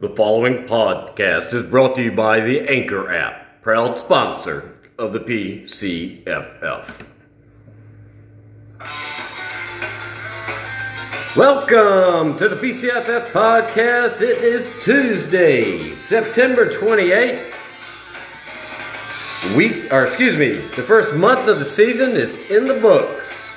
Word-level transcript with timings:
The 0.00 0.08
following 0.08 0.66
podcast 0.66 1.52
is 1.52 1.62
brought 1.62 1.94
to 1.96 2.02
you 2.02 2.10
by 2.10 2.40
the 2.40 2.60
Anchor 2.60 3.12
app, 3.12 3.60
proud 3.60 3.98
sponsor 3.98 4.80
of 4.98 5.12
the 5.12 5.20
PCFF. 5.20 7.04
Welcome 11.36 12.38
to 12.38 12.48
the 12.48 12.56
PCFF 12.56 13.30
podcast. 13.32 14.22
It 14.22 14.38
is 14.38 14.72
Tuesday, 14.82 15.90
September 15.90 16.72
28th. 16.72 17.54
Week, 19.54 19.92
or 19.92 20.06
excuse 20.06 20.34
me, 20.34 20.66
the 20.76 20.82
first 20.82 21.12
month 21.12 21.46
of 21.46 21.58
the 21.58 21.64
season 21.66 22.16
is 22.16 22.36
in 22.50 22.64
the 22.64 22.80
books. 22.80 23.50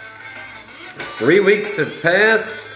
Three 1.18 1.40
weeks 1.40 1.78
have 1.78 2.02
passed. 2.02 2.73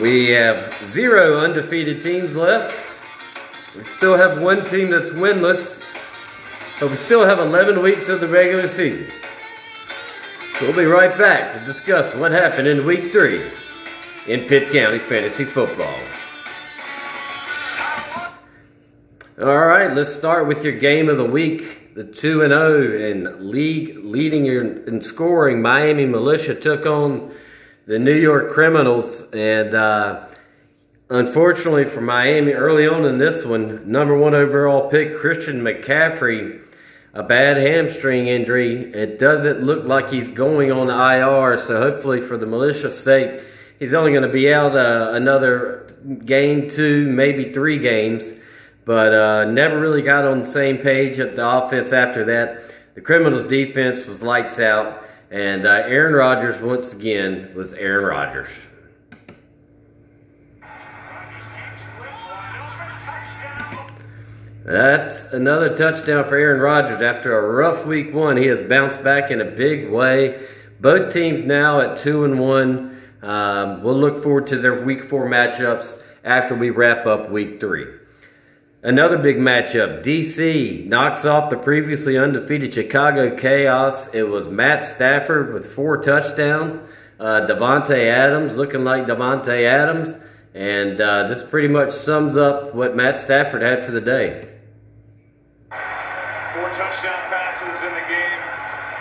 We 0.00 0.30
have 0.30 0.74
zero 0.84 1.38
undefeated 1.38 2.00
teams 2.00 2.34
left. 2.34 2.74
We 3.76 3.84
still 3.84 4.16
have 4.16 4.42
one 4.42 4.64
team 4.64 4.90
that's 4.90 5.10
winless, 5.10 5.80
but 6.80 6.90
we 6.90 6.96
still 6.96 7.24
have 7.24 7.38
11 7.38 7.80
weeks 7.80 8.08
of 8.08 8.20
the 8.20 8.26
regular 8.26 8.66
season. 8.66 9.06
So 10.58 10.66
we'll 10.66 10.76
be 10.76 10.84
right 10.84 11.16
back 11.16 11.52
to 11.52 11.64
discuss 11.64 12.12
what 12.16 12.32
happened 12.32 12.66
in 12.66 12.84
week 12.84 13.12
three 13.12 13.50
in 14.26 14.48
Pitt 14.48 14.72
County 14.72 14.98
Fantasy 14.98 15.44
Football. 15.44 15.94
All 19.40 19.66
right, 19.66 19.92
let's 19.92 20.12
start 20.12 20.48
with 20.48 20.64
your 20.64 20.78
game 20.78 21.08
of 21.08 21.18
the 21.18 21.24
week. 21.24 21.94
The 21.94 22.04
2 22.04 22.42
and 22.42 22.52
0 22.52 22.98
in 22.98 23.50
league 23.50 23.98
leading 24.02 24.46
in 24.46 25.00
scoring 25.00 25.62
Miami 25.62 26.06
Militia 26.06 26.56
took 26.56 26.84
on 26.84 27.32
the 27.86 27.98
New 27.98 28.14
York 28.14 28.50
Criminals. 28.50 29.22
And 29.32 29.74
uh, 29.74 30.26
unfortunately 31.10 31.84
for 31.84 32.00
Miami, 32.00 32.52
early 32.52 32.86
on 32.86 33.04
in 33.04 33.18
this 33.18 33.44
one, 33.44 33.90
number 33.90 34.16
one 34.16 34.34
overall 34.34 34.88
pick, 34.88 35.16
Christian 35.16 35.60
McCaffrey, 35.60 36.60
a 37.12 37.22
bad 37.22 37.56
hamstring 37.56 38.26
injury. 38.26 38.92
It 38.92 39.18
doesn't 39.18 39.62
look 39.62 39.84
like 39.84 40.10
he's 40.10 40.28
going 40.28 40.72
on 40.72 40.88
IR, 40.88 41.56
so 41.58 41.78
hopefully 41.80 42.20
for 42.20 42.36
the 42.36 42.46
militia's 42.46 42.98
sake, 42.98 43.42
he's 43.78 43.94
only 43.94 44.12
going 44.12 44.22
to 44.22 44.32
be 44.32 44.52
out 44.52 44.74
uh, 44.74 45.10
another 45.12 45.94
game, 46.24 46.68
two, 46.68 47.10
maybe 47.10 47.52
three 47.52 47.78
games. 47.78 48.32
But 48.84 49.14
uh, 49.14 49.44
never 49.46 49.80
really 49.80 50.02
got 50.02 50.26
on 50.26 50.40
the 50.40 50.46
same 50.46 50.76
page 50.76 51.18
at 51.18 51.36
the 51.36 51.48
offense 51.48 51.92
after 51.92 52.24
that. 52.26 52.70
The 52.94 53.00
Criminals' 53.00 53.44
defense 53.44 54.04
was 54.06 54.22
lights 54.22 54.58
out. 54.58 55.04
And 55.34 55.66
uh, 55.66 55.82
Aaron 55.86 56.14
Rodgers, 56.14 56.60
once 56.60 56.92
again, 56.92 57.50
was 57.56 57.74
Aaron 57.74 58.04
Rodgers. 58.04 58.50
That's 64.64 65.24
another 65.32 65.76
touchdown 65.76 66.22
for 66.22 66.36
Aaron 66.36 66.60
Rodgers. 66.60 67.02
After 67.02 67.36
a 67.36 67.50
rough 67.52 67.84
week 67.84 68.14
one, 68.14 68.36
he 68.36 68.46
has 68.46 68.62
bounced 68.62 69.02
back 69.02 69.32
in 69.32 69.40
a 69.40 69.44
big 69.44 69.90
way. 69.90 70.40
Both 70.78 71.12
teams 71.12 71.42
now 71.42 71.80
at 71.80 71.98
two 71.98 72.24
and 72.24 72.38
one. 72.38 73.02
Um, 73.20 73.82
we'll 73.82 73.98
look 73.98 74.22
forward 74.22 74.46
to 74.46 74.56
their 74.56 74.84
week 74.84 75.02
four 75.02 75.28
matchups 75.28 76.00
after 76.22 76.54
we 76.54 76.70
wrap 76.70 77.06
up 77.06 77.28
week 77.28 77.58
three. 77.58 77.86
Another 78.84 79.16
big 79.16 79.38
matchup. 79.38 80.02
DC 80.02 80.86
knocks 80.86 81.24
off 81.24 81.48
the 81.48 81.56
previously 81.56 82.18
undefeated 82.18 82.74
Chicago 82.74 83.34
Chaos. 83.34 84.12
It 84.12 84.28
was 84.28 84.46
Matt 84.46 84.84
Stafford 84.84 85.54
with 85.54 85.72
four 85.72 86.02
touchdowns. 86.02 86.78
Uh, 87.18 87.46
Davante 87.48 87.96
Adams 88.10 88.58
looking 88.58 88.84
like 88.84 89.06
Davante 89.06 89.64
Adams. 89.64 90.18
And 90.52 91.00
uh, 91.00 91.28
this 91.28 91.42
pretty 91.42 91.68
much 91.68 91.92
sums 91.92 92.36
up 92.36 92.74
what 92.74 92.94
Matt 92.94 93.18
Stafford 93.18 93.62
had 93.62 93.82
for 93.82 93.90
the 93.90 94.02
day. 94.02 94.50
Four 95.70 96.68
touchdown 96.68 97.24
passes 97.32 97.82
in 97.82 97.94
the 97.94 98.04
game. 98.06 98.40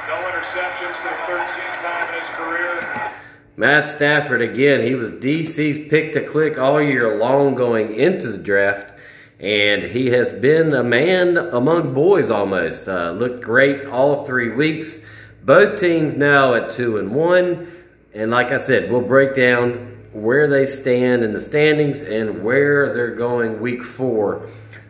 No 0.07 0.15
interceptions 0.31 0.95
for 0.95 1.09
the 1.09 1.43
13th 1.43 1.81
time 1.81 2.07
in 2.07 2.19
his 2.21 2.29
career. 2.29 3.11
Matt 3.57 3.85
Stafford, 3.85 4.41
again, 4.41 4.87
he 4.87 4.95
was 4.95 5.11
DC's 5.11 5.89
pick 5.89 6.13
to 6.13 6.25
click 6.25 6.57
all 6.57 6.81
year 6.81 7.17
long 7.17 7.53
going 7.53 7.93
into 7.93 8.29
the 8.29 8.37
draft 8.37 8.93
and 9.43 9.83
he 9.83 10.07
has 10.07 10.31
been 10.31 10.73
a 10.73 10.83
man 10.83 11.35
among 11.35 11.93
boys 11.93 12.31
almost. 12.31 12.87
Uh, 12.87 13.11
looked 13.11 13.43
great 13.43 13.85
all 13.87 14.25
three 14.25 14.49
weeks. 14.49 14.99
Both 15.43 15.81
teams 15.81 16.15
now 16.15 16.53
at 16.53 16.71
two 16.71 16.97
and 16.97 17.13
one, 17.13 17.69
and 18.13 18.31
like 18.31 18.53
I 18.53 18.57
said, 18.57 18.89
we'll 18.89 19.01
break 19.01 19.35
down 19.35 20.05
where 20.13 20.47
they 20.47 20.65
stand 20.65 21.23
in 21.23 21.33
the 21.33 21.41
standings 21.41 22.03
and 22.03 22.41
where 22.41 22.93
they're 22.93 23.15
going 23.15 23.59
week 23.59 23.83
four 23.83 24.47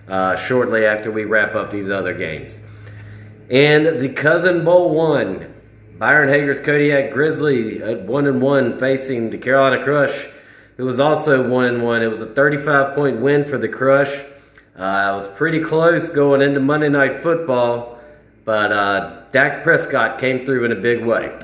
uh, 0.08 0.36
shortly 0.36 0.86
after 0.86 1.12
we 1.12 1.24
wrap 1.24 1.56
up 1.56 1.72
these 1.72 1.90
other 1.90 2.14
games. 2.14 2.60
And 3.50 4.00
the 4.00 4.10
Cousin 4.10 4.64
Bowl 4.64 4.94
one, 4.94 5.52
Byron 5.98 6.30
Hager's 6.30 6.60
Kodiak 6.60 7.12
Grizzly 7.12 7.82
at 7.82 8.04
one 8.04 8.28
and 8.28 8.40
one 8.40 8.78
facing 8.78 9.32
the 9.32 9.40
Carolina 9.40 9.84
Crush, 9.84 10.28
who 10.78 10.86
was 10.86 11.00
also 11.00 11.50
one 11.50 11.66
and 11.66 11.84
one. 11.84 12.04
It 12.04 12.12
was 12.12 12.22
a 12.22 12.28
35 12.28 12.94
point 12.94 13.20
win 13.20 13.46
for 13.46 13.58
the 13.58 13.68
Crush. 13.68 14.14
Uh, 14.76 15.12
it 15.14 15.18
was 15.18 15.28
pretty 15.38 15.60
close 15.60 16.10
going 16.10 16.42
into 16.42 16.60
Monday 16.60 16.90
Night 16.90 17.22
Football, 17.22 18.00
but 18.44 18.72
uh, 18.72 19.22
Dak 19.32 19.64
Prescott 19.64 20.18
came 20.18 20.46
through 20.46 20.66
in 20.66 20.72
a 20.72 20.76
big 20.76 21.04
way. 21.04 21.40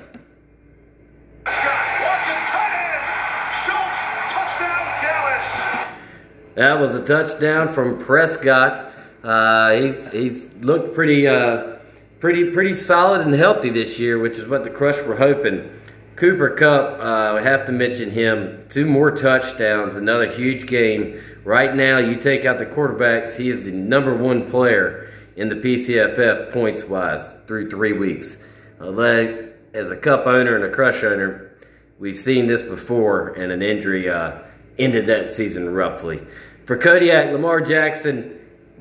That 6.55 6.77
was 6.77 6.93
a 6.93 7.05
touchdown 7.05 7.71
from 7.71 7.99
Prescott. 7.99 8.91
Uh, 9.23 9.73
he's 9.73 10.11
he's 10.11 10.53
looked 10.55 10.93
pretty 10.93 11.27
uh, 11.27 11.77
pretty 12.19 12.51
pretty 12.51 12.73
solid 12.73 13.21
and 13.21 13.33
healthy 13.33 13.69
this 13.69 13.99
year, 13.99 14.17
which 14.19 14.37
is 14.37 14.47
what 14.47 14.63
the 14.63 14.69
Crush 14.69 15.01
were 15.03 15.15
hoping. 15.15 15.69
Cooper 16.19 16.49
Kupp, 16.49 16.99
uh, 16.99 17.35
we 17.37 17.43
have 17.43 17.65
to 17.67 17.71
mention 17.71 18.11
him. 18.11 18.65
Two 18.67 18.85
more 18.85 19.09
touchdowns, 19.09 19.95
another 19.95 20.29
huge 20.29 20.67
game. 20.67 21.17
Right 21.45 21.73
now, 21.73 21.97
you 21.97 22.17
take 22.17 22.43
out 22.43 22.57
the 22.57 22.65
quarterbacks, 22.65 23.37
he 23.37 23.49
is 23.49 23.63
the 23.63 23.71
number 23.71 24.13
one 24.13 24.51
player 24.51 25.09
in 25.37 25.47
the 25.47 25.55
PCFF 25.55 26.51
points 26.51 26.83
wise 26.83 27.35
through 27.47 27.69
three 27.69 27.93
weeks. 27.93 28.35
Although, 28.81 29.49
as 29.73 29.89
a 29.89 29.95
Kupp 29.95 30.27
owner 30.27 30.57
and 30.57 30.65
a 30.65 30.69
Crush 30.69 31.05
owner, 31.05 31.53
we've 31.99 32.17
seen 32.17 32.47
this 32.47 32.63
before, 32.63 33.29
and 33.29 33.53
an 33.53 33.61
injury 33.61 34.09
uh, 34.09 34.39
ended 34.77 35.05
that 35.05 35.29
season 35.29 35.73
roughly. 35.73 36.19
For 36.65 36.75
Kodiak, 36.75 37.31
Lamar 37.31 37.61
Jackson 37.61 38.37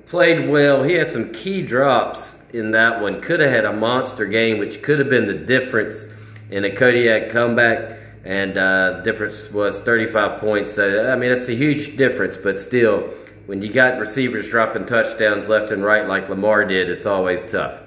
played 0.06 0.50
well. 0.50 0.82
He 0.82 0.94
had 0.94 1.12
some 1.12 1.32
key 1.32 1.62
drops 1.62 2.34
in 2.52 2.72
that 2.72 3.00
one. 3.00 3.20
Could 3.20 3.38
have 3.38 3.50
had 3.52 3.64
a 3.64 3.72
monster 3.72 4.26
game, 4.26 4.58
which 4.58 4.82
could 4.82 4.98
have 4.98 5.08
been 5.08 5.28
the 5.28 5.34
difference 5.34 6.06
in 6.50 6.64
a 6.64 6.70
Kodiak 6.70 7.30
comeback, 7.30 7.98
and 8.24 8.56
uh, 8.56 9.00
difference 9.02 9.50
was 9.50 9.80
35 9.80 10.40
points. 10.40 10.74
So, 10.74 11.10
I 11.10 11.16
mean, 11.16 11.30
it's 11.30 11.48
a 11.48 11.54
huge 11.54 11.96
difference, 11.96 12.36
but 12.36 12.58
still, 12.58 13.10
when 13.46 13.62
you 13.62 13.72
got 13.72 13.98
receivers 13.98 14.50
dropping 14.50 14.86
touchdowns 14.86 15.48
left 15.48 15.70
and 15.70 15.82
right 15.82 16.06
like 16.06 16.28
Lamar 16.28 16.64
did, 16.64 16.90
it's 16.90 17.06
always 17.06 17.42
tough. 17.50 17.82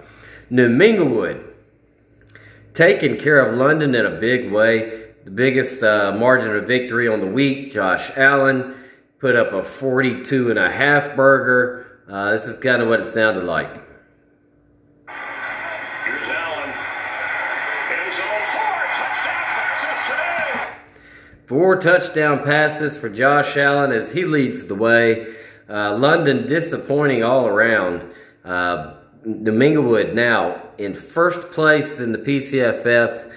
New 0.49 0.69
Minglewood 0.69 1.51
taking 2.73 3.17
care 3.17 3.39
of 3.39 3.57
London 3.57 3.95
in 3.95 4.05
a 4.05 4.19
big 4.19 4.51
way. 4.51 5.09
The 5.23 5.31
biggest 5.31 5.83
uh, 5.83 6.15
margin 6.17 6.55
of 6.55 6.65
victory 6.65 7.07
on 7.07 7.19
the 7.19 7.27
week, 7.27 7.73
Josh 7.73 8.09
Allen 8.17 8.75
put 9.19 9.35
up 9.35 9.53
a 9.53 9.63
42 9.63 10.49
and 10.49 10.57
a 10.57 10.69
half 10.69 11.15
burger. 11.15 12.01
Uh, 12.09 12.31
this 12.31 12.47
is 12.47 12.57
kind 12.57 12.81
of 12.81 12.87
what 12.87 12.99
it 12.99 13.05
sounded 13.05 13.43
like. 13.43 13.90
Four 21.51 21.81
touchdown 21.81 22.45
passes 22.45 22.95
for 22.95 23.09
Josh 23.09 23.57
Allen 23.57 23.91
as 23.91 24.13
he 24.13 24.23
leads 24.23 24.67
the 24.67 24.73
way. 24.73 25.35
Uh, 25.69 25.97
London 25.97 26.47
disappointing 26.47 27.25
all 27.25 27.45
around. 27.45 28.09
Uh, 28.45 28.93
Domingowood 29.25 30.13
now 30.13 30.69
in 30.77 30.93
first 30.93 31.51
place 31.51 31.99
in 31.99 32.13
the 32.13 32.19
PCFF 32.19 33.29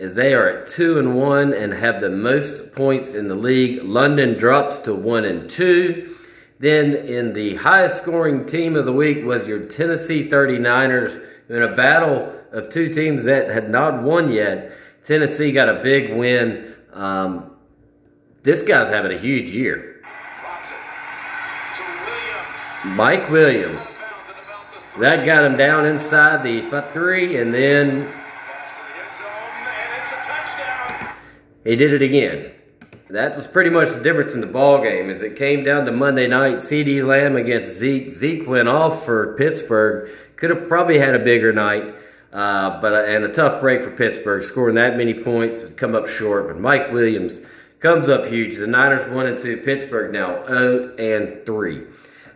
as 0.00 0.14
they 0.14 0.32
are 0.32 0.48
at 0.48 0.68
two 0.68 0.98
and 0.98 1.14
one 1.14 1.52
and 1.52 1.74
have 1.74 2.00
the 2.00 2.08
most 2.08 2.72
points 2.72 3.12
in 3.12 3.28
the 3.28 3.34
league. 3.34 3.82
London 3.82 4.38
drops 4.38 4.78
to 4.78 4.94
one 4.94 5.26
and 5.26 5.50
two. 5.50 6.16
Then 6.58 6.94
in 6.94 7.34
the 7.34 7.56
highest 7.56 7.98
scoring 7.98 8.46
team 8.46 8.76
of 8.76 8.86
the 8.86 8.94
week 8.94 9.26
was 9.26 9.46
your 9.46 9.66
Tennessee 9.66 10.26
39ers 10.26 11.22
in 11.50 11.62
a 11.62 11.76
battle 11.76 12.34
of 12.50 12.70
two 12.70 12.88
teams 12.94 13.24
that 13.24 13.50
had 13.50 13.68
not 13.68 14.02
won 14.02 14.32
yet. 14.32 14.72
Tennessee 15.04 15.52
got 15.52 15.68
a 15.68 15.82
big 15.82 16.16
win. 16.16 16.74
Um, 16.94 17.56
this 18.48 18.62
guy's 18.62 18.88
having 18.88 19.12
a 19.12 19.18
huge 19.18 19.50
year. 19.50 20.00
Mike 22.86 23.28
Williams. 23.28 23.98
That 24.98 25.26
got 25.26 25.44
him 25.44 25.58
down 25.58 25.84
inside 25.84 26.42
the 26.42 26.62
three, 26.94 27.36
and 27.36 27.52
then 27.52 28.10
he 31.62 31.76
did 31.76 31.92
it 31.92 32.00
again. 32.00 32.52
that 33.10 33.36
was 33.36 33.46
pretty 33.46 33.68
much 33.68 33.90
the 33.90 34.00
difference 34.00 34.32
in 34.32 34.40
the 34.40 34.46
ball 34.46 34.82
game. 34.82 35.10
As 35.10 35.20
it 35.20 35.36
came 35.36 35.62
down 35.62 35.84
to 35.84 35.92
Monday 35.92 36.26
night, 36.26 36.56
CeeDee 36.56 37.06
Lamb 37.06 37.36
against 37.36 37.72
Zeke. 37.74 38.10
Zeke 38.10 38.48
went 38.48 38.66
off 38.66 39.04
for 39.04 39.36
Pittsburgh. 39.36 40.10
Could 40.36 40.48
have 40.48 40.68
probably 40.68 40.98
had 40.98 41.14
a 41.14 41.18
bigger 41.18 41.52
night, 41.52 41.84
uh, 42.32 42.80
but 42.80 42.94
uh, 42.94 43.02
and 43.02 43.24
a 43.24 43.28
tough 43.28 43.60
break 43.60 43.82
for 43.82 43.90
Pittsburgh, 43.90 44.42
scoring 44.42 44.76
that 44.76 44.96
many 44.96 45.12
points, 45.12 45.70
come 45.74 45.94
up 45.94 46.08
short. 46.08 46.48
But 46.48 46.58
Mike 46.58 46.90
Williams 46.92 47.38
comes 47.80 48.08
up 48.08 48.26
huge. 48.26 48.56
The 48.56 48.66
Niners 48.66 49.10
one 49.12 49.26
and 49.26 49.38
two. 49.38 49.58
Pittsburgh 49.58 50.12
now 50.12 50.46
zero 50.46 50.94
and 50.96 51.44
three. 51.46 51.84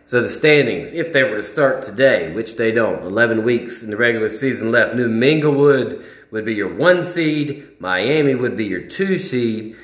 So 0.05 0.21
the 0.21 0.29
standings, 0.29 0.91
if 0.91 1.13
they 1.13 1.23
were 1.23 1.37
to 1.37 1.43
start 1.43 1.81
today, 1.81 2.31
which 2.33 2.57
they 2.57 2.71
don't, 2.71 3.03
11 3.03 3.43
weeks 3.43 3.81
in 3.81 3.89
the 3.89 3.95
regular 3.95 4.29
season 4.29 4.69
left, 4.69 4.95
New 4.95 5.07
Minglewood 5.07 6.03
would 6.29 6.43
be 6.43 6.55
your 6.55 6.73
one 6.73 7.05
seed, 7.05 7.65
Miami 7.79 8.35
would 8.35 8.57
be 8.57 8.65
your 8.65 8.81
two 8.81 9.17
seed, 9.17 9.77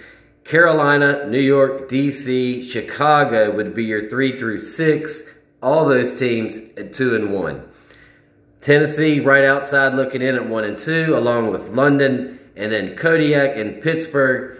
Carolina, 0.44 1.26
New 1.28 1.40
York, 1.40 1.88
DC, 1.88 2.64
Chicago 2.64 3.52
would 3.52 3.74
be 3.74 3.86
your 3.86 4.10
three 4.10 4.38
through 4.38 4.60
six. 4.60 5.22
All 5.62 5.86
those 5.86 6.18
teams 6.18 6.58
at 6.76 6.94
two 6.94 7.16
and 7.16 7.32
one. 7.32 7.70
Tennessee 8.60 9.20
right 9.20 9.46
outside 9.46 9.94
looking 9.94 10.22
in 10.22 10.36
at 10.36 10.50
one 10.50 10.64
and 10.64 10.78
two, 10.78 11.16
along 11.16 11.52
with 11.52 11.70
London, 11.70 12.40
and 12.56 12.72
then 12.72 12.96
Kodiak 12.96 13.56
and 13.56 13.82
Pittsburgh 13.82 14.58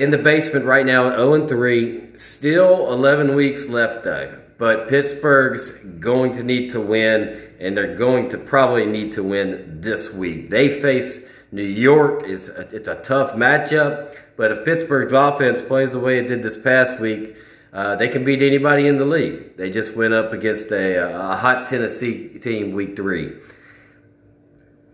in 0.00 0.10
the 0.10 0.18
basement 0.18 0.64
right 0.64 0.86
now 0.86 1.08
at 1.08 1.16
0 1.16 1.34
and 1.34 1.48
3. 1.48 2.16
Still 2.16 2.90
11 2.90 3.34
weeks 3.34 3.68
left 3.68 4.02
though. 4.02 4.38
But 4.56 4.88
Pittsburgh's 4.88 5.70
going 5.70 6.32
to 6.32 6.42
need 6.42 6.70
to 6.70 6.80
win, 6.80 7.50
and 7.60 7.76
they're 7.76 7.96
going 7.96 8.30
to 8.30 8.38
probably 8.38 8.86
need 8.86 9.12
to 9.12 9.22
win 9.22 9.80
this 9.80 10.12
week. 10.12 10.50
They 10.50 10.80
face 10.80 11.20
New 11.52 11.62
York. 11.62 12.24
It's 12.26 12.48
a, 12.48 12.68
it's 12.74 12.88
a 12.88 12.96
tough 12.96 13.32
matchup, 13.32 14.14
but 14.36 14.52
if 14.52 14.64
Pittsburgh's 14.64 15.12
offense 15.12 15.62
plays 15.62 15.92
the 15.92 15.98
way 15.98 16.18
it 16.18 16.28
did 16.28 16.42
this 16.42 16.58
past 16.58 16.98
week, 17.00 17.36
uh, 17.72 17.96
they 17.96 18.08
can 18.08 18.24
beat 18.24 18.42
anybody 18.42 18.86
in 18.86 18.98
the 18.98 19.04
league. 19.04 19.56
They 19.56 19.70
just 19.70 19.94
went 19.94 20.12
up 20.12 20.32
against 20.32 20.70
a, 20.72 21.32
a 21.32 21.36
hot 21.36 21.66
Tennessee 21.66 22.38
team 22.38 22.72
week 22.72 22.96
three. 22.96 23.32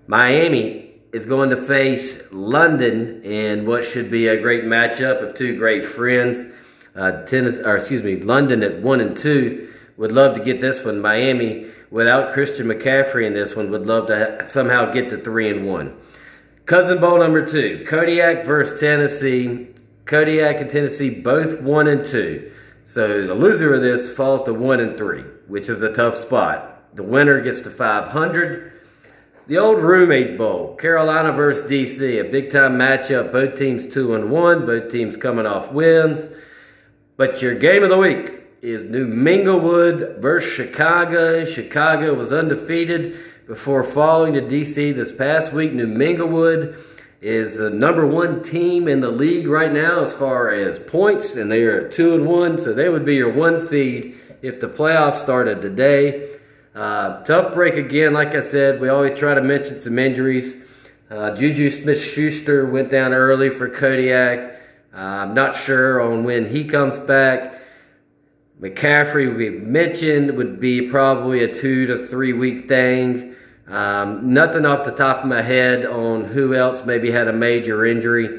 Miami 0.07 0.86
is 1.13 1.25
going 1.25 1.51
to 1.51 1.57
face 1.57 2.23
London 2.31 3.23
in 3.23 3.67
what 3.67 3.85
should 3.85 4.11
be 4.11 4.29
a 4.29 4.41
great 4.41 4.65
matchup 4.65 5.23
of 5.23 5.35
two 5.35 5.57
great 5.57 5.85
friends. 5.85 6.43
Uh, 6.95 7.23
tennis, 7.25 7.59
or 7.59 7.77
excuse 7.77 8.03
me, 8.03 8.17
London 8.17 8.63
at 8.63 8.81
one 8.81 9.01
and 9.01 9.17
two 9.17 9.73
would 9.97 10.13
love 10.13 10.35
to 10.35 10.41
get 10.43 10.61
this 10.61 10.85
one. 10.85 11.01
Miami, 11.01 11.67
without 11.91 12.33
Christian 12.33 12.67
McCaffrey 12.67 13.27
in 13.27 13.35
this 13.35 13.55
one, 13.55 13.71
would 13.71 13.87
love 13.87 14.07
to 14.09 14.45
somehow 14.47 14.91
get 14.91 15.09
to 15.11 15.19
three 15.19 15.49
and 15.49 15.67
one. 15.67 15.97
Cousin 16.65 17.01
Bowl 17.01 17.19
number 17.19 17.47
two, 17.47 17.85
Kodiak 17.87 18.45
versus 18.45 18.81
Tennessee. 18.81 19.69
Kodiak 20.05 20.61
and 20.61 20.71
Tennessee 20.71 21.11
both 21.11 21.61
one 21.61 21.87
and 21.87 22.07
two. 22.07 22.53
So 22.85 23.27
the 23.27 23.35
loser 23.35 23.75
of 23.75 23.83
this 23.83 24.13
falls 24.13 24.43
to 24.43 24.55
one 24.55 24.81
and 24.81 24.97
three, 24.97 25.23
which 25.49 25.69
is 25.69 25.83
a 25.83 25.93
tough 25.93 26.17
spot. 26.17 26.95
The 26.97 27.03
winner 27.03 27.41
gets 27.41 27.61
to 27.61 27.71
500. 27.71 28.73
The 29.49 29.59
old 29.59 29.81
roommate 29.81 30.37
bowl, 30.37 30.75
Carolina 30.75 31.31
versus 31.31 31.71
DC, 31.71 32.19
a 32.19 32.29
big 32.29 32.51
time 32.51 32.77
matchup. 32.77 33.31
Both 33.31 33.57
teams 33.57 33.87
two 33.87 34.13
and 34.13 34.29
one. 34.29 34.67
Both 34.67 34.91
teams 34.91 35.17
coming 35.17 35.47
off 35.47 35.71
wins. 35.71 36.29
But 37.17 37.41
your 37.43 37.55
game 37.55 37.85
of 37.85 37.91
the 37.91 37.97
week 37.97 38.43
is 38.61 38.87
New 38.87 39.07
Minglewood 39.07 40.19
versus 40.19 40.53
Chicago. 40.53 41.45
Chicago 41.45 42.13
was 42.15 42.33
undefeated 42.33 43.17
before 43.47 43.85
falling 43.85 44.33
to 44.33 44.43
DC 44.43 44.93
this 44.97 45.13
past 45.13 45.53
week. 45.53 45.73
New 45.73 45.87
Minglewood 45.87 46.83
is 47.21 47.57
the 47.57 47.71
number 47.71 48.05
one 48.05 48.43
team 48.43 48.89
in 48.89 48.99
the 48.99 49.13
league 49.13 49.47
right 49.47 49.73
now 49.73 50.01
as 50.01 50.13
far 50.13 50.51
as 50.51 50.81
points, 50.81 51.37
and 51.37 51.53
they 51.53 51.63
are 51.63 51.89
two 51.89 52.17
and 52.17 52.27
one, 52.27 52.59
so 52.59 52.75
they 52.75 52.89
would 52.89 53.05
be 53.05 53.15
your 53.15 53.33
one 53.33 53.61
seed 53.61 54.19
if 54.43 54.59
the 54.59 54.69
playoffs 54.69 55.19
started 55.19 55.63
today. 55.63 56.37
Uh, 56.77 57.23
tough 57.25 57.55
break 57.55 57.77
again, 57.77 58.13
like 58.13 58.35
I 58.35 58.43
said. 58.43 58.83
We 58.83 58.91
always 58.91 59.19
try 59.19 59.33
to 59.33 59.41
mention 59.41 59.81
some 59.81 59.99
injuries. 59.99 60.59
Uh, 61.11 61.35
Juju 61.35 61.71
Smith 61.71 61.99
Schuster 61.99 62.67
went 62.67 62.91
down 62.91 63.15
early 63.15 63.49
for 63.49 63.71
Kodiak. 63.71 64.61
Uh, 64.95 64.99
I'm 64.99 65.33
not 65.33 65.57
sure 65.57 66.03
on 66.03 66.23
when 66.25 66.51
he 66.51 66.65
comes 66.65 66.99
back. 66.99 67.59
McCaffrey, 68.61 69.35
we 69.35 69.49
mentioned, 69.49 70.37
would 70.37 70.61
be 70.61 70.91
probably 70.91 71.43
a 71.43 71.55
two 71.55 71.87
to 71.87 71.97
three 71.97 72.35
week 72.35 72.69
thing. 72.69 73.35
Um, 73.67 74.35
nothing 74.35 74.67
off 74.67 74.85
the 74.85 74.93
top 74.93 75.21
of 75.21 75.25
my 75.25 75.41
head 75.41 75.87
on 75.87 76.25
who 76.27 76.55
else 76.55 76.85
maybe 76.85 77.11
had 77.11 77.27
a 77.27 77.33
major 77.33 77.87
injury. 77.87 78.39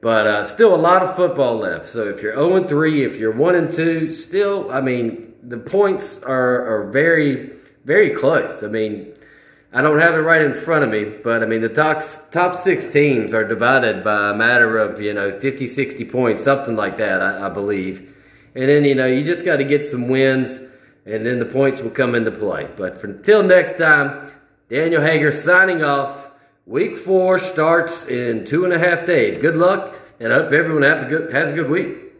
But 0.00 0.28
uh, 0.28 0.44
still 0.44 0.76
a 0.76 0.76
lot 0.76 1.02
of 1.02 1.16
football 1.16 1.56
left. 1.56 1.88
So 1.88 2.08
if 2.08 2.22
you're 2.22 2.36
0 2.36 2.68
3, 2.68 3.04
if 3.04 3.16
you're 3.16 3.32
1 3.32 3.54
and 3.56 3.72
2, 3.72 4.12
still, 4.12 4.70
I 4.70 4.80
mean, 4.80 5.34
the 5.42 5.58
points 5.58 6.22
are, 6.22 6.84
are 6.86 6.90
very, 6.92 7.53
very 7.84 8.10
close. 8.10 8.62
I 8.62 8.68
mean, 8.68 9.14
I 9.72 9.82
don't 9.82 9.98
have 9.98 10.14
it 10.14 10.18
right 10.18 10.40
in 10.40 10.54
front 10.54 10.84
of 10.84 10.90
me, 10.90 11.04
but 11.04 11.42
I 11.42 11.46
mean, 11.46 11.60
the 11.60 11.68
top, 11.68 12.02
top 12.30 12.54
six 12.56 12.86
teams 12.86 13.34
are 13.34 13.42
divided 13.42 14.04
by 14.04 14.30
a 14.30 14.34
matter 14.34 14.78
of, 14.78 15.00
you 15.00 15.12
know, 15.12 15.38
50, 15.38 15.66
60 15.66 16.04
points, 16.04 16.44
something 16.44 16.76
like 16.76 16.96
that, 16.98 17.20
I, 17.20 17.46
I 17.46 17.48
believe. 17.48 18.14
And 18.54 18.68
then, 18.68 18.84
you 18.84 18.94
know, 18.94 19.06
you 19.06 19.24
just 19.24 19.44
got 19.44 19.56
to 19.56 19.64
get 19.64 19.84
some 19.84 20.08
wins, 20.08 20.60
and 21.04 21.26
then 21.26 21.40
the 21.40 21.44
points 21.44 21.80
will 21.80 21.90
come 21.90 22.14
into 22.14 22.30
play. 22.30 22.68
But 22.76 22.96
for, 22.96 23.08
until 23.08 23.42
next 23.42 23.76
time, 23.76 24.30
Daniel 24.68 25.02
Hager 25.02 25.32
signing 25.32 25.82
off. 25.82 26.30
Week 26.66 26.96
four 26.96 27.38
starts 27.38 28.06
in 28.06 28.46
two 28.46 28.64
and 28.64 28.72
a 28.72 28.78
half 28.78 29.04
days. 29.04 29.36
Good 29.36 29.56
luck, 29.56 29.98
and 30.18 30.32
I 30.32 30.36
hope 30.36 30.52
everyone 30.52 30.82
have 30.82 31.02
a 31.02 31.06
good, 31.06 31.32
has 31.34 31.50
a 31.50 31.52
good 31.52 31.68
week. 31.68 32.13